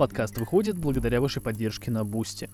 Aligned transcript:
Подкаст 0.00 0.38
выходит 0.38 0.78
благодаря 0.78 1.20
вашей 1.20 1.42
поддержке 1.42 1.90
на 1.90 2.04
Бусти. 2.06 2.48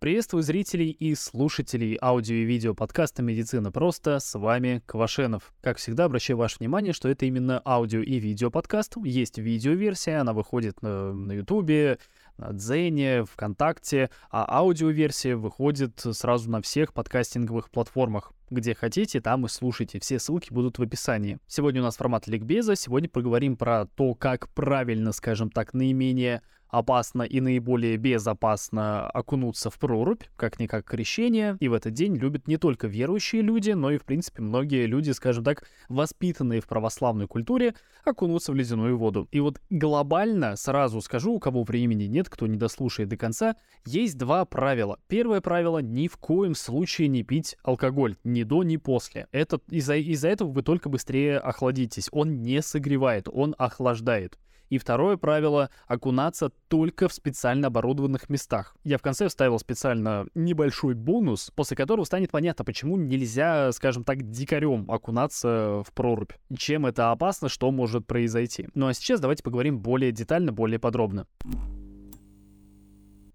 Приветствую 0.00 0.42
зрителей 0.42 0.90
и 0.90 1.14
слушателей 1.14 1.96
аудио 2.02 2.34
и 2.34 2.42
видео 2.42 2.74
подкаста 2.74 3.22
«Медицина 3.22 3.70
просто». 3.70 4.18
С 4.18 4.36
вами 4.36 4.82
Квашенов. 4.84 5.54
Как 5.62 5.76
всегда, 5.76 6.06
обращаю 6.06 6.36
ваше 6.36 6.56
внимание, 6.58 6.92
что 6.92 7.08
это 7.08 7.24
именно 7.24 7.62
аудио 7.64 8.00
и 8.00 8.18
видео 8.18 8.50
подкаст. 8.50 8.96
Есть 9.04 9.38
видеоверсия, 9.38 10.20
она 10.20 10.32
выходит 10.32 10.82
на, 10.82 11.30
YouTube, 11.30 12.00
на 12.36 12.52
Дзене, 12.52 13.24
ВКонтакте, 13.26 14.10
а 14.28 14.58
аудиоверсия 14.58 15.36
выходит 15.36 16.00
сразу 16.00 16.50
на 16.50 16.60
всех 16.62 16.94
подкастинговых 16.94 17.70
платформах. 17.70 18.32
Где 18.50 18.74
хотите, 18.74 19.20
там 19.20 19.46
и 19.46 19.48
слушайте. 19.48 19.98
Все 20.00 20.18
ссылки 20.18 20.52
будут 20.52 20.78
в 20.78 20.82
описании. 20.82 21.38
Сегодня 21.46 21.80
у 21.80 21.84
нас 21.84 21.96
формат 21.96 22.26
ликбеза. 22.26 22.76
Сегодня 22.76 23.08
поговорим 23.08 23.56
про 23.56 23.86
то, 23.86 24.14
как 24.14 24.48
правильно, 24.50 25.12
скажем 25.12 25.50
так, 25.50 25.72
наименее 25.72 26.42
опасно 26.74 27.22
и 27.22 27.40
наиболее 27.40 27.96
безопасно 27.96 29.08
окунуться 29.08 29.70
в 29.70 29.78
прорубь, 29.78 30.24
как-никак 30.36 30.84
крещение, 30.84 31.56
и 31.60 31.68
в 31.68 31.72
этот 31.72 31.92
день 31.92 32.16
любят 32.16 32.48
не 32.48 32.56
только 32.56 32.88
верующие 32.88 33.42
люди, 33.42 33.70
но 33.70 33.92
и, 33.92 33.98
в 33.98 34.04
принципе, 34.04 34.42
многие 34.42 34.86
люди, 34.86 35.12
скажем 35.12 35.44
так, 35.44 35.68
воспитанные 35.88 36.60
в 36.60 36.66
православной 36.66 37.28
культуре, 37.28 37.74
окунуться 38.04 38.52
в 38.52 38.56
ледяную 38.56 38.98
воду. 38.98 39.28
И 39.30 39.40
вот 39.40 39.60
глобально, 39.70 40.56
сразу 40.56 41.00
скажу, 41.00 41.34
у 41.34 41.38
кого 41.38 41.62
времени 41.62 42.04
нет, 42.04 42.28
кто 42.28 42.46
не 42.46 42.56
дослушает 42.56 43.08
до 43.08 43.16
конца, 43.16 43.56
есть 43.86 44.18
два 44.18 44.44
правила. 44.44 44.98
Первое 45.06 45.40
правило— 45.40 45.78
ни 45.82 46.08
в 46.08 46.16
коем 46.16 46.54
случае 46.54 47.08
не 47.08 47.22
пить 47.22 47.56
алкоголь, 47.62 48.16
ни 48.34 48.42
до, 48.42 48.62
ни 48.62 48.76
после. 48.76 49.28
Это 49.32 49.60
из-за 49.70 49.96
из 49.96 50.24
этого 50.24 50.50
вы 50.50 50.62
только 50.62 50.90
быстрее 50.90 51.38
охладитесь. 51.38 52.08
Он 52.12 52.42
не 52.42 52.60
согревает, 52.60 53.28
он 53.32 53.54
охлаждает. 53.56 54.38
И 54.70 54.78
второе 54.78 55.16
правило— 55.16 55.70
окунаться 55.86 56.50
только 56.68 57.08
в 57.08 57.12
специально 57.12 57.68
оборудованных 57.68 58.28
местах. 58.28 58.76
Я 58.82 58.98
в 58.98 59.02
конце 59.02 59.28
вставил 59.28 59.58
специально 59.58 60.26
небольшой 60.34 60.94
бонус, 60.94 61.52
после 61.54 61.76
которого 61.76 62.04
станет 62.04 62.30
понятно, 62.30 62.64
почему 62.64 62.96
нельзя, 62.96 63.70
скажем 63.72 64.04
так, 64.04 64.28
дикарем 64.30 64.90
окунаться 64.90 65.82
в 65.86 65.92
прорубь. 65.94 66.32
Чем 66.56 66.86
это 66.86 67.12
опасно, 67.12 67.48
что 67.48 67.70
может 67.70 68.06
произойти. 68.06 68.68
Ну 68.74 68.88
а 68.88 68.94
сейчас 68.94 69.20
давайте 69.20 69.42
поговорим 69.42 69.78
более 69.78 70.12
детально, 70.12 70.50
более 70.50 70.78
подробно. 70.78 71.26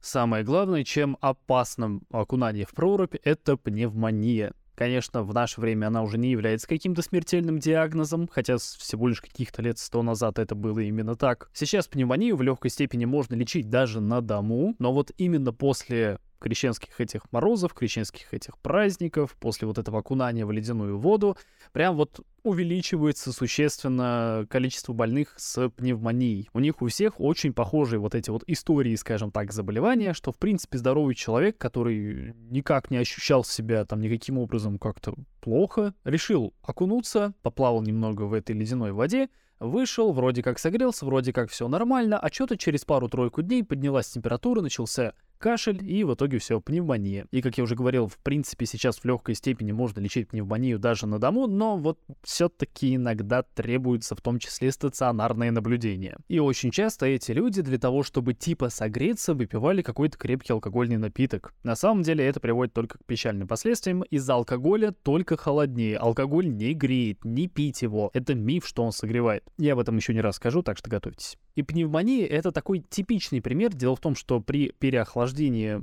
Самое 0.02 0.43
главное, 0.43 0.83
чем 0.83 1.17
опасным 1.19 2.03
окунание 2.09 2.65
в 2.65 2.71
прорубь, 2.71 3.15
это 3.23 3.57
пневмония. 3.57 4.53
Конечно, 4.80 5.23
в 5.23 5.33
наше 5.33 5.59
время 5.59 5.88
она 5.88 6.03
уже 6.03 6.17
не 6.17 6.31
является 6.31 6.66
каким-то 6.66 7.02
смертельным 7.02 7.59
диагнозом, 7.59 8.30
хотя 8.31 8.58
всего 8.58 9.09
лишь 9.09 9.19
каких-то 9.19 9.61
лет 9.61 9.77
сто 9.77 10.02
назад 10.03 10.39
это 10.39 10.55
было 10.55 10.80
именно 10.80 11.16
так. 11.16 11.49
Сейчас 11.53 11.89
пневмонию 11.89 12.38
в 12.38 12.41
легкой 12.41 12.71
степени 12.71 13.03
можно 13.03 13.36
лечить 13.36 13.69
даже 13.69 13.99
на 13.99 14.21
дому, 14.21 14.77
но 14.80 14.94
вот 14.94 15.11
именно 15.17 15.52
после 15.52 16.17
крещенских 16.39 17.02
этих 17.02 17.30
морозов, 17.33 17.73
крещенских 17.73 18.33
этих 18.33 18.58
праздников, 18.58 19.36
после 19.38 19.67
вот 19.67 19.77
этого 19.77 19.99
окунания 19.99 20.45
в 20.45 20.52
ледяную 20.53 20.97
воду, 20.97 21.36
прям 21.73 21.97
вот 21.97 22.21
увеличивается 22.43 23.31
существенно 23.31 24.45
количество 24.49 24.93
больных 24.93 25.33
с 25.37 25.69
пневмонией. 25.69 26.49
У 26.53 26.59
них 26.59 26.81
у 26.81 26.87
всех 26.87 27.19
очень 27.19 27.53
похожие 27.53 27.99
вот 27.99 28.15
эти 28.15 28.29
вот 28.29 28.43
истории, 28.47 28.95
скажем 28.95 29.31
так, 29.31 29.51
заболевания, 29.51 30.13
что, 30.13 30.31
в 30.31 30.37
принципе, 30.37 30.77
здоровый 30.77 31.15
человек, 31.15 31.57
который 31.57 32.33
никак 32.49 32.91
не 32.91 32.97
ощущал 32.97 33.43
себя 33.43 33.85
там 33.85 34.01
никаким 34.01 34.37
образом 34.37 34.77
как-то 34.77 35.15
плохо, 35.41 35.93
решил 36.03 36.53
окунуться, 36.61 37.33
поплавал 37.41 37.81
немного 37.81 38.23
в 38.23 38.33
этой 38.33 38.55
ледяной 38.55 38.91
воде, 38.91 39.29
Вышел, 39.59 40.13
вроде 40.13 40.41
как 40.41 40.57
согрелся, 40.57 41.05
вроде 41.05 41.33
как 41.33 41.49
все 41.49 41.67
нормально, 41.67 42.17
а 42.17 42.31
что-то 42.31 42.55
через 42.57 42.85
пару-тройку 42.85 43.41
дней 43.41 43.61
поднялась 43.61 44.07
температура, 44.07 44.61
начался 44.61 45.13
кашель 45.39 45.83
и 45.89 46.03
в 46.03 46.13
итоге 46.13 46.37
все, 46.37 46.61
пневмония. 46.61 47.25
И, 47.31 47.41
как 47.41 47.57
я 47.57 47.63
уже 47.63 47.75
говорил, 47.75 48.07
в 48.07 48.17
принципе, 48.17 48.65
сейчас 48.65 48.99
в 48.99 49.05
легкой 49.05 49.35
степени 49.35 49.71
можно 49.71 49.99
лечить 49.99 50.29
пневмонию 50.29 50.77
даже 50.77 51.08
на 51.08 51.17
дому, 51.17 51.47
но 51.47 51.77
вот 51.77 51.99
все-таки 52.23 52.95
иногда 52.95 53.41
требуется 53.43 54.15
в 54.15 54.21
том 54.21 54.37
числе 54.37 54.71
стационарное 54.71 55.52
наблюдение. 55.52 56.17
И 56.27 56.39
очень 56.39 56.71
часто 56.71 57.05
эти 57.05 57.31
люди 57.31 57.61
для 57.61 57.80
того, 57.80 58.03
чтобы 58.03 58.33
типа 58.33 58.69
согреться, 58.69 59.33
выпивали 59.33 59.81
какой-то 59.81 60.17
крепкий 60.17 60.53
алкогольный 60.53 60.97
напиток. 60.97 61.53
На 61.64 61.75
самом 61.75 62.03
деле 62.03 62.25
это 62.25 62.39
приводит 62.39 62.73
только 62.73 62.97
к 62.97 63.05
печальным 63.05 63.47
последствиям. 63.47 64.03
Из-за 64.03 64.35
алкоголя 64.35 64.91
только 64.91 65.37
холоднее. 65.37 65.97
Алкоголь 65.97 66.49
не 66.49 66.73
греет, 66.73 67.23
не 67.23 67.47
пить 67.47 67.81
его. 67.81 68.11
Это 68.14 68.35
миф, 68.35 68.67
что 68.67 68.83
он 68.83 68.91
согревает. 68.91 69.43
Я 69.58 69.73
об 69.73 69.80
этом 69.80 69.95
еще 69.95 70.14
не 70.14 70.21
раз 70.21 70.35
скажу, 70.35 70.61
так 70.61 70.77
что 70.77 70.89
готовьтесь. 70.89 71.37
И 71.59 71.61
пневмония— 71.61 72.25
это 72.27 72.53
такой 72.53 72.80
типичный 72.89 73.42
пример. 73.42 73.73
Дело 73.73 73.97
в 73.97 73.99
том, 73.99 74.15
что 74.15 74.39
при 74.39 74.71
переохлаждении 74.80 75.81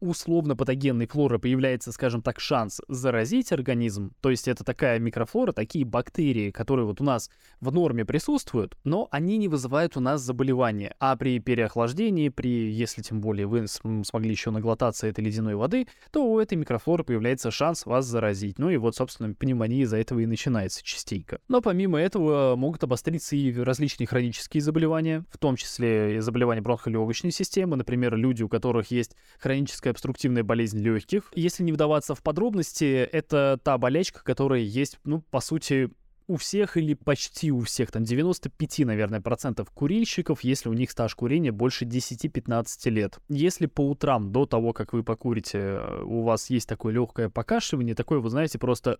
условно 0.00 0.56
патогенной 0.56 1.06
флоры 1.06 1.38
появляется, 1.38 1.92
скажем 1.92 2.22
так, 2.22 2.40
шанс 2.40 2.80
заразить 2.88 3.52
организм, 3.52 4.12
то 4.20 4.30
есть 4.30 4.48
это 4.48 4.64
такая 4.64 4.98
микрофлора, 4.98 5.52
такие 5.52 5.84
бактерии, 5.84 6.50
которые 6.50 6.86
вот 6.86 7.00
у 7.00 7.04
нас 7.04 7.30
в 7.60 7.72
норме 7.72 8.04
присутствуют, 8.04 8.76
но 8.84 9.08
они 9.10 9.38
не 9.38 9.48
вызывают 9.48 9.96
у 9.96 10.00
нас 10.00 10.20
заболевания. 10.20 10.94
А 11.00 11.16
при 11.16 11.38
переохлаждении, 11.38 12.28
при, 12.28 12.70
если 12.70 13.02
тем 13.02 13.20
более 13.20 13.46
вы 13.46 13.66
смогли 13.66 14.30
еще 14.30 14.50
наглотаться 14.50 15.06
этой 15.06 15.24
ледяной 15.24 15.54
воды, 15.54 15.88
то 16.10 16.24
у 16.24 16.38
этой 16.38 16.54
микрофлоры 16.54 17.04
появляется 17.04 17.50
шанс 17.50 17.86
вас 17.86 18.06
заразить. 18.06 18.58
Ну 18.58 18.70
и 18.70 18.76
вот, 18.76 18.96
собственно, 18.96 19.34
пневмония 19.34 19.82
из-за 19.84 19.96
этого 19.96 20.20
и 20.20 20.26
начинается 20.26 20.82
частенько. 20.82 21.40
Но 21.48 21.60
помимо 21.60 21.98
этого 21.98 22.56
могут 22.56 22.84
обостриться 22.84 23.36
и 23.36 23.52
различные 23.54 24.06
хронические 24.06 24.60
заболевания, 24.60 25.24
в 25.30 25.38
том 25.38 25.56
числе 25.56 26.20
заболевания 26.20 26.60
бронхолегочной 26.60 27.30
системы, 27.30 27.76
например, 27.76 28.16
люди, 28.16 28.42
у 28.42 28.48
которых 28.48 28.90
есть 28.90 29.16
хронические 29.38 29.61
хроническая 29.62 29.92
обструктивная 29.92 30.42
болезнь 30.42 30.80
легких. 30.80 31.30
Если 31.34 31.62
не 31.62 31.72
вдаваться 31.72 32.14
в 32.14 32.22
подробности, 32.22 32.84
это 32.84 33.58
та 33.62 33.78
болячка, 33.78 34.22
которая 34.24 34.60
есть, 34.60 34.98
ну, 35.04 35.22
по 35.30 35.40
сути, 35.40 35.90
у 36.26 36.36
всех 36.36 36.76
или 36.76 36.94
почти 36.94 37.52
у 37.52 37.60
всех, 37.60 37.90
там 37.90 38.04
95, 38.04 38.80
наверное, 38.80 39.20
процентов 39.20 39.70
курильщиков, 39.70 40.42
если 40.42 40.68
у 40.68 40.72
них 40.72 40.90
стаж 40.90 41.14
курения 41.14 41.52
больше 41.52 41.84
10-15 41.84 42.90
лет. 42.90 43.18
Если 43.28 43.66
по 43.66 43.88
утрам, 43.88 44.32
до 44.32 44.46
того, 44.46 44.72
как 44.72 44.92
вы 44.92 45.02
покурите, 45.02 45.80
у 46.02 46.22
вас 46.22 46.50
есть 46.50 46.68
такое 46.68 46.92
легкое 46.92 47.28
покашливание, 47.28 47.94
такое, 47.94 48.18
вы 48.18 48.30
знаете, 48.30 48.58
просто 48.58 48.98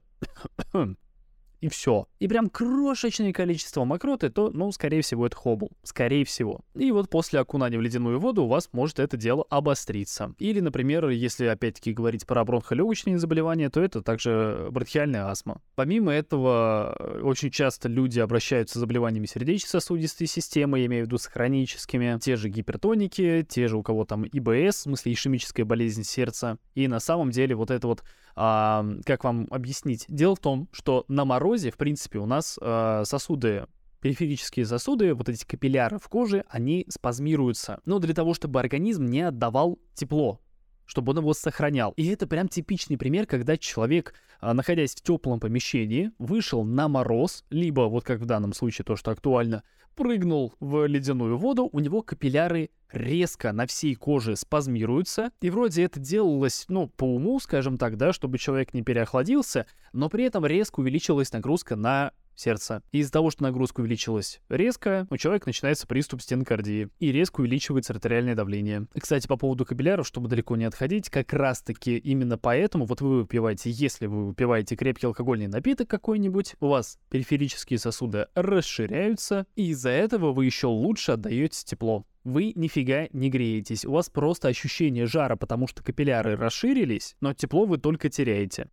и 1.63 1.69
все. 1.69 2.09
И 2.19 2.27
прям 2.27 2.51
крошечное 2.51 3.33
количество 3.33 3.85
мокроты, 3.85 4.31
то, 4.31 4.51
ну, 4.51 4.73
скорее 4.73 5.01
всего, 5.01 5.27
это 5.27 5.37
хоббл. 5.37 5.71
Скорее 5.85 6.25
всего. 6.25 6.61
И 6.75 6.91
вот 6.91 7.09
после 7.09 7.39
окунания 7.39 7.79
в 7.79 7.81
ледяную 7.81 8.19
воду 8.19 8.45
у 8.45 8.49
вас 8.49 8.69
может 8.73 8.99
это 8.99 9.17
дело 9.17 9.47
обостриться. 9.49 10.35
Или, 10.39 10.59
например, 10.59 11.09
если 11.09 11.47
опять-таки 11.47 11.93
говорить 11.93 12.27
про 12.27 12.45
бронхолегочные 12.45 13.17
заболевания, 13.17 13.71
то 13.71 13.81
это 13.81 14.03
также 14.03 14.69
бронхиальная 14.73 15.29
астма. 15.29 15.63
Помимо 15.77 16.13
этого, 16.13 17.21
очень 17.23 17.53
часто 17.53 17.89
люди 17.89 18.19
обращаются 18.19 18.79
с 18.79 18.81
заболеваниями 18.81 19.27
сердечно-сосудистой 19.27 20.27
системы, 20.27 20.81
я 20.81 20.87
имею 20.87 21.05
в 21.05 21.07
виду 21.07 21.19
с 21.19 21.27
хроническими, 21.27 22.19
те 22.21 22.35
же 22.35 22.49
гипертоники, 22.49 23.47
те 23.49 23.69
же 23.69 23.77
у 23.77 23.85
кого 23.85 24.05
там 24.05 24.27
ИБС, 24.27 24.79
в 24.79 24.83
смысле 24.83 25.13
ишемическая 25.13 25.65
болезнь 25.65 26.03
сердца. 26.03 26.59
И 26.75 26.89
на 26.89 26.99
самом 26.99 27.31
деле 27.31 27.55
вот 27.55 27.71
это 27.71 27.87
вот 27.87 28.03
а, 28.35 28.85
как 29.05 29.25
вам 29.25 29.47
объяснить? 29.51 30.07
Дело 30.09 30.35
в 30.35 30.41
том, 30.41 30.69
что 30.73 31.05
на 31.09 31.25
морозе, 31.25 31.52
в 31.57 31.77
принципе, 31.77 32.19
у 32.19 32.27
нас 32.27 32.59
а, 32.61 33.05
сосуды 33.05 33.67
периферические 34.03 34.67
сосуды, 34.67 35.15
вот 35.15 35.29
эти 35.29 35.47
капилляры 35.47 35.99
в 35.99 36.09
коже, 36.09 36.45
они 36.49 36.85
спазмируются. 36.89 37.81
Но 37.87 38.01
для 38.01 38.13
того, 38.13 38.35
чтобы 38.35 38.59
организм 38.59 39.07
не 39.07 39.21
отдавал 39.21 39.79
тепло, 39.95 40.41
чтобы 40.85 41.13
он 41.13 41.19
его 41.19 41.33
сохранял. 41.33 41.93
И 41.97 42.07
это 42.09 42.27
прям 42.27 42.49
типичный 42.49 42.99
пример, 42.99 43.27
когда 43.27 43.57
человек, 43.57 44.15
а, 44.41 44.53
находясь 44.55 44.95
в 44.95 45.03
теплом 45.03 45.39
помещении, 45.39 46.11
вышел 46.19 46.65
на 46.65 46.89
мороз, 46.89 47.45
либо, 47.49 47.83
вот 47.83 48.05
как 48.05 48.21
в 48.21 48.27
данном 48.27 48.53
случае 48.53 48.85
то, 48.85 48.97
что 48.97 49.13
актуально, 49.13 49.63
прыгнул 49.95 50.55
в 50.61 50.87
ледяную 50.87 51.37
воду, 51.37 51.69
у 51.73 51.81
него 51.81 52.03
капилляры 52.03 52.71
резко 52.93 53.53
на 53.53 53.67
всей 53.67 53.95
коже 53.95 54.37
спазмируются, 54.37 55.31
и 55.41 55.51
вроде 55.51 55.85
это 55.85 55.99
делалось, 55.99 56.67
ну, 56.69 56.89
по 56.89 57.05
уму, 57.05 57.41
скажем 57.41 57.79
так, 57.79 57.97
да, 57.97 58.13
чтобы 58.13 58.39
человек 58.39 58.75
не 58.75 58.83
переохладился, 58.83 59.67
но 59.93 60.09
при 60.09 60.25
этом 60.25 60.45
резко 60.45 60.81
увеличилась 60.81 61.33
нагрузка 61.33 61.77
на 61.77 62.13
сердца. 62.35 62.83
И 62.93 62.99
из-за 62.99 63.13
того, 63.13 63.31
что 63.31 63.43
нагрузка 63.43 63.81
увеличилась 63.81 64.41
резко, 64.49 65.07
у 65.11 65.17
человека 65.17 65.49
начинается 65.49 65.87
приступ 65.87 66.23
стенокардии 66.23 66.89
и 66.99 67.13
резко 67.13 67.41
увеличивается 67.41 67.93
артериальное 67.93 68.35
давление. 68.35 68.87
Кстати, 68.99 69.27
по 69.27 69.37
поводу 69.37 69.65
капилляров, 69.65 70.07
чтобы 70.07 70.29
далеко 70.29 70.57
не 70.57 70.65
отходить, 70.65 71.11
как 71.11 71.33
раз-таки 71.33 71.97
именно 71.97 72.39
поэтому 72.39 72.87
вот 72.87 73.01
вы 73.01 73.19
выпиваете, 73.21 73.71
если 73.71 74.07
вы 74.07 74.27
выпиваете 74.27 74.77
крепкий 74.77 75.07
алкогольный 75.07 75.49
напиток 75.49 75.89
какой-нибудь, 75.89 76.57
у 76.61 76.69
вас 76.69 76.99
периферические 77.11 77.79
сосуды 77.79 78.27
расширяются, 78.35 79.47
и 79.57 79.71
из-за 79.71 79.91
этого 79.91 80.33
вы 80.33 80.47
еще 80.47 80.67
лучше 80.67 81.13
отдаете 81.13 81.65
тепло 81.65 82.07
вы 82.25 82.53
нифига 82.55 83.09
не 83.13 83.31
греетесь. 83.31 83.85
У 83.85 83.93
вас 83.93 84.09
просто 84.09 84.49
ощущение 84.49 85.07
жара, 85.07 85.37
потому 85.37 85.67
что 85.67 85.83
капилляры 85.83 86.37
расширились, 86.37 87.17
но 87.21 87.35
тепло 87.35 87.65
вы 87.65 87.79
только 87.79 88.09
теряете. 88.11 88.69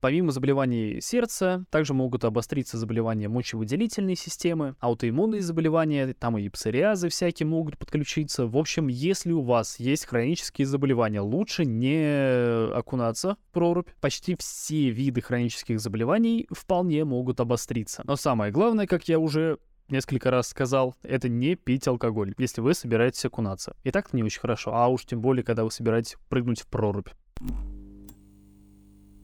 Помимо 0.00 0.30
заболеваний 0.30 1.00
сердца, 1.00 1.64
также 1.70 1.94
могут 1.94 2.24
обостриться 2.24 2.78
заболевания 2.78 3.28
мочевыделительной 3.28 4.16
системы, 4.16 4.76
аутоиммунные 4.80 5.42
заболевания, 5.42 6.14
там 6.18 6.38
и 6.38 6.48
псориазы 6.48 7.08
всякие 7.08 7.46
могут 7.46 7.78
подключиться. 7.78 8.46
В 8.46 8.56
общем, 8.56 8.88
если 8.88 9.32
у 9.32 9.42
вас 9.42 9.80
есть 9.80 10.06
хронические 10.06 10.66
заболевания, 10.66 11.20
лучше 11.20 11.64
не 11.64 12.72
окунаться 12.72 13.36
в 13.50 13.52
прорубь. 13.52 13.88
Почти 14.00 14.36
все 14.38 14.90
виды 14.90 15.20
хронических 15.20 15.80
заболеваний 15.80 16.46
вполне 16.50 17.04
могут 17.04 17.40
обостриться. 17.40 18.02
Но 18.04 18.16
самое 18.16 18.52
главное, 18.52 18.86
как 18.86 19.08
я 19.08 19.18
уже 19.18 19.58
несколько 19.88 20.30
раз 20.30 20.48
сказал, 20.48 20.94
это 21.02 21.28
не 21.28 21.54
пить 21.54 21.88
алкоголь, 21.88 22.34
если 22.38 22.60
вы 22.60 22.74
собираетесь 22.74 23.24
окунаться. 23.24 23.74
И 23.84 23.90
так 23.90 24.12
не 24.12 24.22
очень 24.22 24.40
хорошо, 24.40 24.74
а 24.74 24.88
уж 24.88 25.04
тем 25.04 25.20
более, 25.20 25.42
когда 25.42 25.64
вы 25.64 25.70
собираетесь 25.70 26.16
прыгнуть 26.28 26.60
в 26.60 26.66
прорубь. 26.66 27.08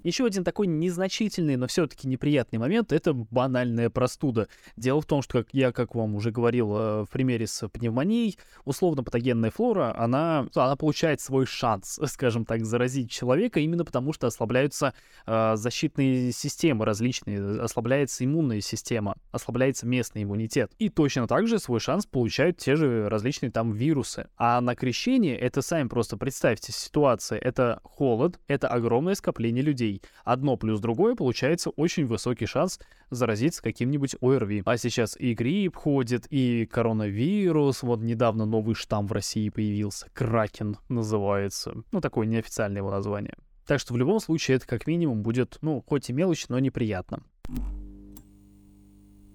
Еще 0.05 0.27
один 0.27 0.45
такой 0.45 0.67
незначительный, 0.67 1.57
но 1.57 1.67
все-таки 1.67 2.07
неприятный 2.07 2.59
момент— 2.59 2.93
это 2.93 3.15
банальная 3.15 3.89
простуда. 3.89 4.49
Дело 4.77 5.01
в 5.01 5.07
том, 5.07 5.23
что, 5.23 5.39
как 5.39 5.49
я, 5.53 5.73
как 5.73 5.95
вам 5.95 6.15
уже 6.15 6.31
говорил 6.31 6.77
э, 6.77 7.03
в 7.05 7.09
примере 7.11 7.47
с 7.47 7.67
пневмонией, 7.69 8.37
условно-патогенная 8.67 9.51
флора, 9.51 9.99
она, 9.99 10.47
она 10.55 10.77
получает 10.77 11.23
свой 11.23 11.47
шанс, 11.47 11.99
скажем 12.07 12.45
так, 12.45 12.67
заразить 12.67 13.11
человека 13.11 13.61
именно 13.61 13.87
потому, 13.87 14.13
что 14.13 14.27
ослабляются 14.27 14.93
э, 15.27 15.57
защитные 15.57 16.33
системы 16.33 16.85
различные, 16.85 17.61
ослабляется 17.61 18.27
иммунная 18.27 18.61
система, 18.61 19.17
ослабляется 19.33 19.87
местный 19.87 20.25
иммунитет. 20.25 20.71
И 20.79 20.91
точно 20.91 21.27
так 21.27 21.49
же 21.49 21.59
свой 21.59 21.81
шанс 21.81 22.05
получают 22.05 22.59
те 22.59 22.77
же 22.77 23.09
различные 23.09 23.51
там 23.51 23.73
вирусы. 23.73 24.29
А 24.37 24.61
на 24.61 24.75
крещение, 24.75 25.39
это 25.39 25.63
сами 25.63 25.89
просто 25.89 26.19
представьте 26.19 26.73
ситуация, 26.73 27.39
это 27.39 27.81
холод, 27.85 28.39
это 28.49 28.69
огромное 28.69 29.15
скопление 29.15 29.63
людей, 29.63 29.94
людей. 29.95 30.03
Одно 30.25 30.57
плюс 30.57 30.81
другое 30.81 31.15
получается 31.15 31.71
очень 31.71 32.07
высокий 32.07 32.47
шанс 32.47 32.81
заразиться 33.11 33.63
каким-нибудь 33.63 34.17
ОРВИ. 34.21 34.63
А 34.65 34.77
сейчас 34.77 35.17
и 35.19 35.35
грипп 35.35 35.77
ходит, 35.77 36.27
и 36.31 36.67
коронавирус. 36.67 37.83
Вот 37.83 38.01
недавно 38.01 38.47
новый 38.47 38.75
штамм 38.75 39.07
в 39.07 39.13
России 39.13 39.49
появился. 39.49 40.09
Кракен 40.13 40.77
называется. 40.89 41.75
Ну, 41.93 42.01
такое 42.01 42.27
неофициальное 42.27 42.81
его 42.81 42.91
название. 42.91 43.37
Так 43.67 43.81
что 43.81 43.95
в 43.95 43.97
любом 43.97 44.21
случае 44.21 44.59
это 44.59 44.67
как 44.67 44.87
минимум 44.87 45.23
будет, 45.23 45.59
ну, 45.63 45.83
хоть 45.87 46.11
и 46.11 46.13
мелочь, 46.13 46.49
но 46.49 46.59
неприятно. 46.59 47.23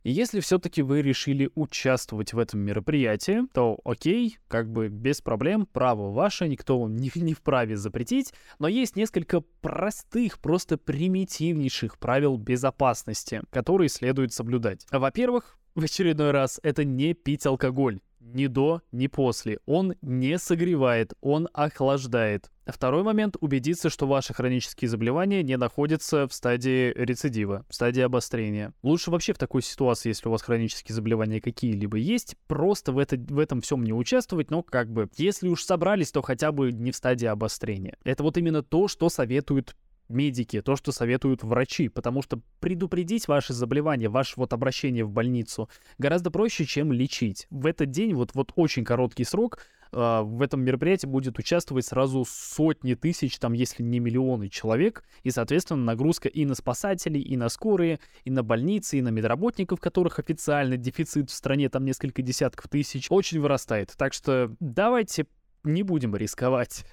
И 0.03 0.11
если 0.11 0.39
все-таки 0.39 0.81
вы 0.81 1.01
решили 1.01 1.49
участвовать 1.55 2.33
в 2.33 2.39
этом 2.39 2.61
мероприятии, 2.61 3.41
то 3.53 3.79
окей, 3.83 4.37
как 4.47 4.71
бы 4.71 4.89
без 4.89 5.21
проблем, 5.21 5.65
право 5.65 6.11
ваше, 6.11 6.47
никто 6.47 6.79
вам 6.79 6.95
не, 6.95 7.11
не 7.15 7.33
вправе 7.33 7.77
запретить, 7.77 8.33
но 8.59 8.67
есть 8.67 8.95
несколько 8.95 9.41
простых, 9.61 10.39
просто 10.39 10.77
примитивнейших 10.77 11.97
правил 11.97 12.37
безопасности, 12.37 13.41
которые 13.51 13.89
следует 13.89 14.33
соблюдать. 14.33 14.85
Во-первых, 14.91 15.57
в 15.75 15.83
очередной 15.83 16.31
раз, 16.31 16.59
это 16.63 16.83
не 16.83 17.13
пить 17.13 17.45
алкоголь 17.45 17.99
ни 18.19 18.47
до, 18.47 18.81
ни 18.91 19.07
после. 19.07 19.59
Он 19.65 19.95
не 20.01 20.37
согревает, 20.37 21.13
он 21.21 21.47
охлаждает. 21.53 22.51
Второй 22.71 23.04
момент— 23.04 23.36
убедиться, 23.42 23.89
что 23.89 24.07
ваши 24.07 24.33
хронические 24.33 24.89
заболевания 24.89 25.44
не 25.44 25.57
находятся 25.57 26.27
в 26.27 26.33
стадии 26.33 26.94
рецидива, 26.95 27.66
в 27.69 27.75
стадии 27.75 28.01
обострения. 28.01 28.74
Лучше 28.83 29.12
вообще 29.12 29.33
в 29.33 29.38
такой 29.38 29.62
ситуации, 29.62 30.10
если 30.10 30.27
у 30.27 30.31
вас 30.31 30.42
хронические 30.42 30.95
заболевания 30.95 31.42
какие-либо 31.42 31.98
есть, 31.98 32.36
просто 32.48 32.92
в, 32.92 32.98
это, 32.98 33.18
в 33.18 33.39
этом 33.39 33.62
всем 33.62 33.83
не 33.83 33.94
участвовать, 33.94 34.51
но 34.51 34.63
как 34.63 34.92
бы, 34.92 35.10
если 35.18 35.48
уж 35.48 35.63
собрались, 35.63 36.12
то 36.12 36.21
хотя 36.21 36.51
бы 36.51 36.71
не 36.71 36.92
в 36.92 36.95
стадии 36.95 37.27
обострения. 37.27 37.98
Это 38.04 38.24
вот 38.24 38.38
именно 38.38 38.63
то, 38.63 38.88
что 38.88 39.10
советуют 39.10 39.75
медики, 40.10 40.62
то, 40.62 40.75
что 40.75 40.92
советуют 40.92 41.44
врачи, 41.44 41.88
потому 41.88 42.21
что 42.21 42.42
предупредить 42.60 43.27
ваши 43.27 43.54
заболевания, 43.54 44.10
ваше 44.10 44.33
вот 44.38 44.54
обращение 44.54 45.06
в 45.06 45.12
больницу 45.12 45.69
гораздо 45.98 46.31
проще, 46.31 46.66
чем 46.66 46.92
лечить. 46.92 47.48
В 47.50 47.66
этот 47.66 47.92
день, 47.92 48.13
вот, 48.13 48.31
вот 48.33 48.51
очень 48.56 48.83
короткий 48.83 49.24
срок, 49.24 49.60
в 49.91 50.41
этом 50.41 50.62
мероприятии 50.62 51.07
будет 51.07 51.39
участвовать 51.39 51.86
сразу 51.86 52.25
сотни 52.27 52.94
тысяч, 52.94 53.38
там, 53.39 53.53
если 53.53 53.83
не 53.83 54.00
миллионы 54.00 54.50
человек, 54.50 55.03
и, 55.24 55.31
соответственно, 55.31 55.83
нагрузка 55.83 56.30
и 56.30 56.45
на 56.45 56.56
спасателей, 56.56 57.21
и 57.21 57.36
на 57.38 57.50
скорые, 57.50 58.00
и 58.24 58.31
на 58.31 58.44
больницы, 58.44 59.00
и 59.00 59.01
на 59.01 59.09
медработников, 59.09 59.80
которых 59.80 60.19
официально 60.19 60.77
дефицит 60.77 61.30
в 61.30 61.33
стране, 61.33 61.69
там, 61.69 61.86
несколько 61.86 62.21
десятков 62.21 62.69
тысяч, 62.69 63.07
очень 63.09 63.39
вырастает. 63.39 63.94
Так 63.97 64.13
что 64.13 64.56
давайте 64.59 65.25
не 65.63 65.83
будем 65.83 66.15
рисковать. 66.15 66.85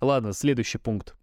Ладно, 0.00 0.32
следующий 0.32 0.78
пункт. 0.78 1.14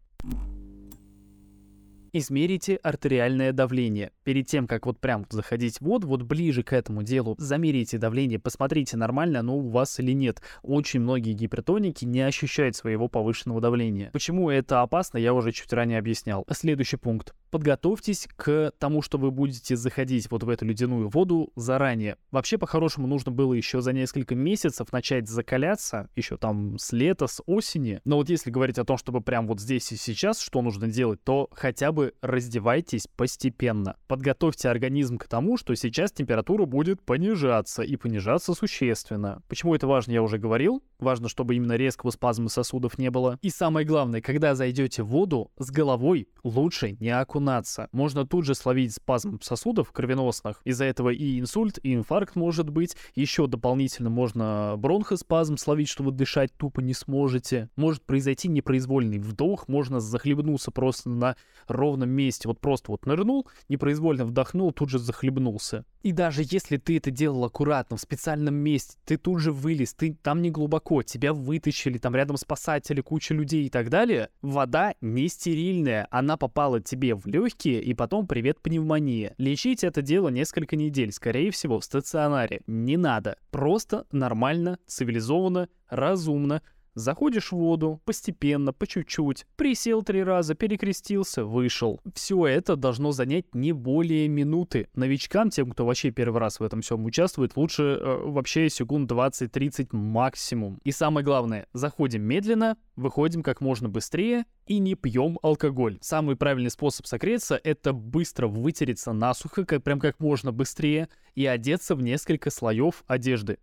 Измерите 2.17 2.77
артериальное 2.77 3.51
давление. 3.51 4.13
Перед 4.23 4.47
тем, 4.47 4.67
как 4.67 4.85
вот 4.85 5.01
прям 5.01 5.25
заходить 5.29 5.79
в 5.79 5.81
воду, 5.81 6.07
вот 6.07 6.21
ближе 6.21 6.63
к 6.63 6.71
этому 6.71 7.03
делу, 7.03 7.35
замерите 7.37 7.97
давление, 7.97 8.39
посмотрите, 8.39 8.95
нормально 8.95 9.41
оно 9.41 9.57
у 9.57 9.69
вас 9.69 9.99
или 9.99 10.13
нет. 10.13 10.41
Очень 10.61 11.01
многие 11.01 11.33
гипертоники 11.33 12.05
не 12.05 12.21
ощущают 12.21 12.77
своего 12.77 13.09
повышенного 13.09 13.59
давления. 13.59 14.11
Почему 14.13 14.49
это 14.49 14.81
опасно, 14.81 15.17
я 15.17 15.33
уже 15.33 15.51
чуть 15.51 15.73
ранее 15.73 15.99
объяснял. 15.99 16.47
Следующий 16.53 16.95
пункт 16.95 17.35
подготовьтесь 17.55 18.27
к 18.35 18.73
тому, 18.79 19.01
что 19.01 19.17
вы 19.17 19.31
будете 19.31 19.77
заходить 19.77 20.29
вот 20.29 20.43
в 20.43 20.49
эту 20.49 20.65
ледяную 20.65 21.07
воду 21.07 21.53
заранее. 21.55 22.17
Вообще, 22.31 22.57
по-хорошему, 22.57 23.07
нужно 23.07 23.31
было 23.31 23.53
еще 23.53 23.79
за 23.79 23.93
несколько 23.93 24.35
месяцев 24.35 24.91
начать 24.91 25.29
закаляться, 25.29 26.09
еще 26.17 26.35
там 26.35 26.77
с 26.77 26.91
лета, 26.91 27.27
с 27.27 27.41
осени. 27.45 28.01
Но 28.03 28.17
вот 28.17 28.29
если 28.29 28.51
говорить 28.51 28.77
о 28.77 28.83
том, 28.83 28.97
чтобы 28.97 29.21
прям 29.21 29.47
вот 29.47 29.61
здесь 29.61 29.89
и 29.93 29.95
сейчас 29.95 30.41
что 30.41 30.61
нужно 30.61 30.87
делать, 30.87 31.23
то 31.23 31.47
хотя 31.53 31.93
бы 31.93 32.04
раздевайтесь 32.21 33.07
постепенно. 33.07 33.95
Подготовьте 34.07 34.69
организм 34.69 35.17
к 35.17 35.27
тому, 35.27 35.57
что 35.57 35.75
сейчас 35.75 36.11
температура 36.11 36.65
будет 36.65 37.01
понижаться 37.01 37.83
и 37.83 37.95
понижаться 37.95 38.53
существенно. 38.53 39.41
Почему 39.47 39.75
это 39.75 39.87
важно, 39.87 40.11
я 40.11 40.21
уже 40.21 40.37
говорил. 40.37 40.83
Важно, 40.99 41.29
чтобы 41.29 41.55
именно 41.55 41.73
резкого 41.73 42.11
спазма 42.11 42.49
сосудов 42.49 42.97
не 42.97 43.09
было. 43.09 43.37
И 43.41 43.49
самое 43.49 43.85
главное, 43.85 44.21
когда 44.21 44.55
зайдете 44.55 45.03
в 45.03 45.07
воду, 45.07 45.51
с 45.57 45.71
головой 45.71 46.27
лучше 46.43 46.97
не 46.99 47.09
окунаться. 47.09 47.89
Можно 47.91 48.25
тут 48.25 48.45
же 48.45 48.55
словить 48.55 48.93
спазм 48.93 49.39
сосудов 49.41 49.91
кровеносных. 49.91 50.61
Из-за 50.63 50.85
этого 50.85 51.09
и 51.09 51.39
инсульт, 51.39 51.79
и 51.83 51.93
инфаркт 51.93 52.35
может 52.35 52.69
быть. 52.69 52.95
Еще 53.15 53.47
дополнительно 53.47 54.09
можно 54.09 54.75
бронхоспазм 54.77 55.57
словить, 55.57 55.89
что 55.89 56.03
вы 56.03 56.11
дышать 56.11 56.51
тупо 56.57 56.81
не 56.81 56.93
сможете. 56.93 57.69
Может 57.75 58.03
произойти 58.03 58.47
непроизвольный 58.47 59.19
вдох, 59.19 59.67
можно 59.67 59.99
захлебнуться 59.99 60.71
просто 60.71 61.09
на 61.09 61.35
ровном 61.67 62.09
месте. 62.09 62.47
Вот 62.47 62.59
просто 62.59 62.91
вот 62.91 63.05
нырнул, 63.05 63.47
непроизвольно 63.69 64.25
вдохнул, 64.25 64.71
тут 64.71 64.89
же 64.89 64.99
захлебнулся. 64.99 65.85
И 66.03 66.11
даже 66.11 66.43
если 66.43 66.77
ты 66.77 66.97
это 66.97 67.09
делал 67.09 67.45
аккуратно, 67.45 67.97
в 67.97 67.99
специальном 67.99 68.53
месте, 68.53 68.95
ты 69.05 69.17
тут 69.17 69.39
же 69.39 69.51
вылез, 69.51 69.95
ты 69.95 70.13
там 70.21 70.43
не 70.43 70.51
глубоко, 70.51 70.84
тебя 71.03 71.33
вытащили, 71.33 71.97
там 71.97 72.15
рядом 72.15 72.37
спасатели, 72.37 73.01
куча 73.01 73.33
людей 73.33 73.65
и 73.65 73.69
так 73.69 73.89
далее, 73.89 74.29
вода 74.41 74.93
не 75.01 75.27
стерильная, 75.27 76.07
она 76.11 76.37
попала 76.37 76.79
тебе 76.79 77.15
в 77.15 77.25
легкие, 77.25 77.81
и 77.81 77.93
потом 77.93 78.27
привет 78.27 78.61
пневмония. 78.61 79.33
Лечить 79.37 79.83
это 79.83 80.01
дело 80.01 80.29
несколько 80.29 80.75
недель, 80.75 81.11
скорее 81.11 81.51
всего, 81.51 81.79
в 81.79 81.83
стационаре. 81.83 82.61
Не 82.67 82.97
надо. 82.97 83.37
Просто 83.49 84.05
нормально, 84.11 84.77
цивилизованно, 84.85 85.69
разумно, 85.89 86.61
Заходишь 86.95 87.51
в 87.51 87.57
воду, 87.57 88.01
постепенно, 88.05 88.71
по 88.71 88.87
чуть-чуть, 88.87 89.45
присел 89.57 90.01
три 90.01 90.23
раза, 90.23 90.55
перекрестился, 90.55 91.43
вышел. 91.43 91.99
Все 92.13 92.47
это 92.47 92.77
должно 92.77 93.11
занять 93.11 93.53
не 93.53 93.73
более 93.73 94.29
минуты. 94.29 94.87
Новичкам, 94.95 95.49
тем, 95.49 95.71
кто 95.71 95.85
вообще 95.85 96.11
первый 96.11 96.39
раз 96.39 96.61
в 96.61 96.63
этом 96.63 96.79
всем 96.79 97.03
участвует, 97.03 97.57
лучше 97.57 97.99
э, 97.99 98.17
вообще 98.23 98.69
секунд 98.69 99.11
20-30 99.11 99.89
максимум. 99.91 100.79
И 100.85 100.91
самое 100.91 101.25
главное, 101.25 101.67
заходим 101.73 102.21
медленно, 102.21 102.77
выходим 102.95 103.43
как 103.43 103.59
можно 103.59 103.89
быстрее 103.89 104.45
и 104.65 104.79
не 104.79 104.95
пьем 104.95 105.37
алкоголь. 105.43 105.97
Самый 105.99 106.37
правильный 106.37 106.71
способ 106.71 107.07
согреться— 107.07 107.59
это 107.65 107.91
быстро 107.91 108.47
вытереться 108.47 109.11
насухо, 109.11 109.65
как, 109.65 109.83
прям 109.83 109.99
как 109.99 110.21
можно 110.21 110.53
быстрее, 110.53 111.09
и 111.33 111.45
одеться 111.45 111.93
в 111.95 112.01
несколько 112.01 112.51
слоев 112.51 113.03
одежды. 113.05 113.57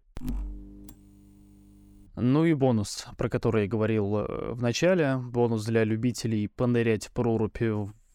Ну 2.16 2.44
и 2.44 2.52
бонус, 2.54 3.06
про 3.16 3.28
который 3.28 3.62
я 3.62 3.68
говорил 3.68 4.18
э, 4.18 4.52
в 4.52 4.62
начале. 4.62 5.16
Бонус 5.16 5.64
для 5.64 5.84
любителей 5.84 6.48
понырять 6.48 7.06
в 7.06 7.12
прорубь 7.12 7.62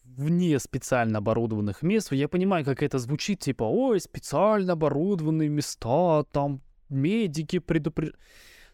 вне 0.04 0.58
специально 0.58 1.18
оборудованных 1.18 1.82
мест. 1.82 2.12
Я 2.12 2.28
понимаю, 2.28 2.64
как 2.64 2.82
это 2.82 2.98
звучит, 2.98 3.40
типа, 3.40 3.64
ой, 3.64 4.00
специально 4.00 4.72
оборудованные 4.72 5.48
места, 5.48 6.24
там 6.32 6.60
медики 6.88 7.58
предупреждают. 7.58 8.18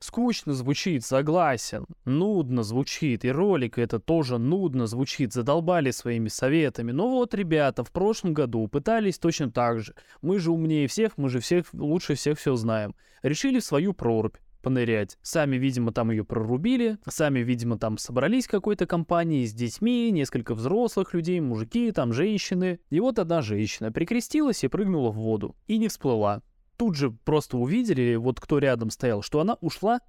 Скучно 0.01 0.53
звучит, 0.53 1.03
согласен. 1.03 1.87
Нудно 2.05 2.63
звучит. 2.63 3.25
И 3.25 3.31
ролик 3.31 3.79
это 3.79 3.99
тоже 3.99 4.37
нудно 4.37 4.87
звучит. 4.87 5.33
Задолбали 5.33 5.93
своими 5.93 6.29
советами. 6.29 6.93
Но 6.93 7.09
вот, 7.09 7.33
ребята, 7.33 7.85
в 7.85 7.91
прошлом 7.91 8.35
году 8.35 8.69
пытались 8.69 9.19
точно 9.19 9.51
так 9.51 9.81
же. 9.81 9.95
Мы 10.21 10.41
же 10.41 10.51
умнее 10.51 10.89
всех, 10.89 11.17
мы 11.17 11.31
же 11.31 11.41
всех 11.41 11.73
лучше 11.73 12.17
всех 12.17 12.39
все 12.39 12.55
знаем. 12.55 12.95
Решили 13.23 13.61
свою 13.61 13.95
прорубь 13.95 14.37
понырять. 14.65 15.19
Сами, 15.23 15.57
видимо, 15.57 15.93
там 15.93 16.11
ее 16.11 16.25
прорубили, 16.25 16.99
сами, 17.07 17.41
видимо, 17.41 17.79
там 17.79 17.99
собрались 17.99 18.49
какой-то 18.49 18.87
компанией 18.87 19.47
с 19.47 19.53
детьми, 19.53 20.11
несколько 20.11 20.55
взрослых 20.55 21.15
людей, 21.15 21.39
мужики, 21.39 21.93
там 21.93 22.13
женщины. 22.13 22.81
И 22.91 22.99
вот 22.99 23.21
одна 23.21 23.43
женщина 23.43 23.93
прикрестилась 23.93 24.65
и 24.65 24.69
прыгнула 24.69 25.11
в 25.11 25.17
воду. 25.17 25.55
И 25.69 25.79
не 25.79 25.89
всплыла. 25.89 26.43
Тут 26.77 26.97
же 26.97 27.13
просто 27.13 27.59
увидели, 27.59 28.17
вот 28.17 28.41
кто 28.41 28.59
рядом 28.59 28.91
стоял, 28.91 29.23
что 29.23 29.39
она 29.39 29.55
ушла 29.61 30.01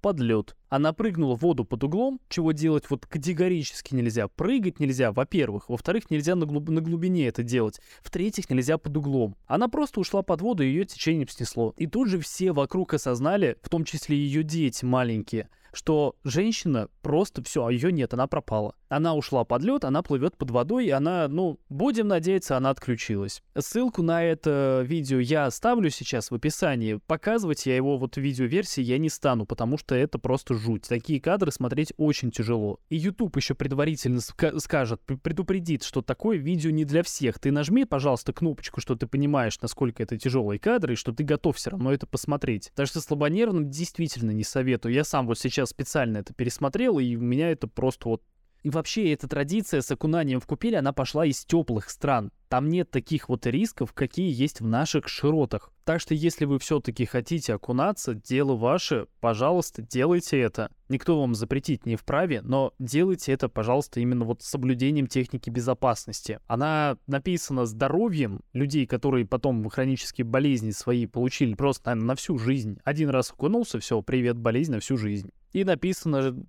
под 0.00 0.20
лед. 0.20 0.56
Она 0.68 0.92
прыгнула 0.92 1.36
в 1.36 1.42
воду 1.42 1.64
под 1.64 1.84
углом, 1.84 2.20
чего 2.28 2.52
делать 2.52 2.88
вот 2.90 3.06
категорически 3.06 3.94
нельзя. 3.94 4.28
Прыгать 4.28 4.80
нельзя, 4.80 5.12
во-первых. 5.12 5.68
Во-вторых, 5.68 6.10
нельзя 6.10 6.34
на, 6.34 6.46
глуб... 6.46 6.68
на 6.68 6.80
глубине 6.80 7.26
это 7.26 7.42
делать. 7.42 7.80
В-третьих, 8.02 8.50
нельзя 8.50 8.78
под 8.78 8.96
углом. 8.96 9.36
Она 9.46 9.68
просто 9.68 10.00
ушла 10.00 10.22
под 10.22 10.40
воду, 10.40 10.62
и 10.62 10.68
ее 10.68 10.84
течением 10.84 11.28
снесло. 11.28 11.74
И 11.76 11.86
тут 11.86 12.08
же 12.08 12.20
все 12.20 12.52
вокруг 12.52 12.94
осознали, 12.94 13.56
в 13.62 13.68
том 13.68 13.84
числе 13.84 14.16
ее 14.16 14.42
дети 14.42 14.84
маленькие, 14.84 15.48
что 15.72 16.16
женщина 16.24 16.88
просто 17.02 17.42
все, 17.42 17.66
а 17.66 17.72
ее 17.72 17.92
нет, 17.92 18.14
она 18.14 18.26
пропала. 18.26 18.74
Она 18.88 19.14
ушла 19.14 19.44
под 19.44 19.62
лед, 19.62 19.84
она 19.84 20.02
плывет 20.02 20.36
под 20.36 20.50
водой, 20.50 20.86
и 20.86 20.90
она, 20.90 21.28
ну, 21.28 21.60
будем 21.68 22.08
надеяться, 22.08 22.56
она 22.56 22.70
отключилась. 22.70 23.40
Ссылку 23.56 24.02
на 24.02 24.24
это 24.24 24.82
видео 24.84 25.20
я 25.20 25.46
оставлю 25.46 25.90
сейчас 25.90 26.30
в 26.30 26.34
описании. 26.34 27.00
Показывать 27.06 27.66
я 27.66 27.76
его 27.76 27.98
вот 27.98 28.16
в 28.16 28.20
видеоверсии 28.20 28.82
я 28.82 28.98
не 28.98 29.08
стану, 29.08 29.46
потому 29.46 29.78
что 29.78 29.94
это 29.94 30.18
просто 30.18 30.54
жуть. 30.54 30.88
Такие 30.88 31.20
кадры 31.20 31.52
смотреть 31.52 31.92
очень 31.98 32.32
тяжело. 32.32 32.80
И 32.88 32.96
YouTube 32.96 33.36
еще 33.36 33.54
предварительно 33.54 34.20
скажет, 34.20 35.00
предупредит, 35.22 35.84
что 35.84 36.02
такое 36.02 36.38
видео 36.38 36.70
не 36.70 36.84
для 36.84 37.04
всех. 37.04 37.38
Ты 37.38 37.52
нажми, 37.52 37.84
пожалуйста, 37.84 38.32
кнопочку, 38.32 38.80
что 38.80 38.96
ты 38.96 39.06
понимаешь, 39.06 39.60
насколько 39.60 40.02
это 40.02 40.18
тяжелые 40.18 40.58
кадры, 40.58 40.94
и 40.94 40.96
что 40.96 41.12
ты 41.12 41.22
готов 41.22 41.56
все 41.56 41.70
равно 41.70 41.92
это 41.92 42.06
посмотреть. 42.06 42.72
Так 42.74 42.88
что 42.88 43.00
слабонервным 43.00 43.70
действительно 43.70 44.32
не 44.32 44.42
советую. 44.42 44.94
Я 44.94 45.04
сам 45.04 45.28
вот 45.28 45.38
сейчас 45.38 45.59
сейчас 45.60 45.70
специально 45.70 46.18
это 46.18 46.32
пересмотрел, 46.34 46.98
и 46.98 47.14
меня 47.14 47.50
это 47.50 47.66
просто 47.68 48.08
вот... 48.08 48.22
И 48.62 48.70
вообще 48.70 49.12
эта 49.12 49.28
традиция 49.28 49.80
с 49.80 49.90
окунанием 49.90 50.40
в 50.40 50.46
купель, 50.46 50.76
она 50.76 50.92
пошла 50.92 51.24
из 51.24 51.44
теплых 51.44 51.88
стран. 51.88 52.30
Там 52.48 52.68
нет 52.68 52.90
таких 52.90 53.28
вот 53.28 53.46
рисков, 53.46 53.92
какие 53.92 54.30
есть 54.32 54.60
в 54.60 54.66
наших 54.66 55.08
широтах. 55.08 55.72
Так 55.84 56.00
что 56.00 56.14
если 56.14 56.44
вы 56.44 56.58
все-таки 56.58 57.04
хотите 57.04 57.54
окунаться, 57.54 58.14
дело 58.14 58.56
ваше, 58.56 59.06
пожалуйста, 59.20 59.82
делайте 59.82 60.38
это. 60.40 60.70
Никто 60.88 61.20
вам 61.20 61.34
запретить 61.34 61.86
не 61.86 61.96
вправе, 61.96 62.42
но 62.42 62.74
делайте 62.78 63.32
это, 63.32 63.48
пожалуйста, 63.48 64.00
именно 64.00 64.24
вот 64.24 64.42
с 64.42 64.48
соблюдением 64.48 65.06
техники 65.06 65.48
безопасности. 65.48 66.40
Она 66.46 66.98
написана 67.06 67.66
здоровьем 67.66 68.40
людей, 68.52 68.84
которые 68.86 69.26
потом 69.26 69.68
хронические 69.70 70.24
болезни 70.24 70.72
свои 70.72 71.06
получили 71.06 71.54
просто, 71.54 71.90
наверное, 71.90 72.08
на 72.08 72.14
всю 72.16 72.36
жизнь. 72.36 72.78
Один 72.84 73.10
раз 73.10 73.30
окунулся, 73.30 73.78
все, 73.78 74.02
привет, 74.02 74.36
болезнь 74.36 74.72
на 74.72 74.80
всю 74.80 74.96
жизнь. 74.96 75.30
И 75.52 75.64
написано 75.64 76.44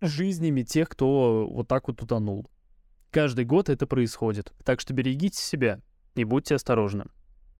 жизнями 0.00 0.62
тех, 0.62 0.88
кто 0.88 1.48
вот 1.50 1.68
так 1.68 1.88
вот 1.88 2.02
утонул. 2.02 2.50
Каждый 3.10 3.44
год 3.44 3.68
это 3.68 3.86
происходит. 3.86 4.52
Так 4.64 4.80
что 4.80 4.92
берегите 4.92 5.38
себя 5.38 5.80
и 6.14 6.24
будьте 6.24 6.54
осторожны. 6.54 7.06